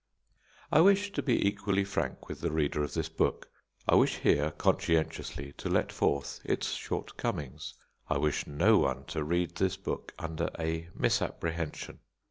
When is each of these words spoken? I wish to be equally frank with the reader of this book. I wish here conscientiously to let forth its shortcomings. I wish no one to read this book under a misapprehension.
I 0.71 0.81
wish 0.81 1.11
to 1.11 1.21
be 1.21 1.47
equally 1.47 1.83
frank 1.83 2.27
with 2.27 2.41
the 2.41 2.49
reader 2.51 2.81
of 2.83 2.95
this 2.95 3.07
book. 3.07 3.51
I 3.87 3.93
wish 3.93 4.15
here 4.17 4.49
conscientiously 4.49 5.51
to 5.57 5.69
let 5.69 5.91
forth 5.91 6.39
its 6.43 6.71
shortcomings. 6.71 7.75
I 8.09 8.17
wish 8.17 8.47
no 8.47 8.79
one 8.79 9.05
to 9.13 9.23
read 9.23 9.57
this 9.57 9.77
book 9.77 10.15
under 10.17 10.49
a 10.57 10.89
misapprehension. 10.95 11.99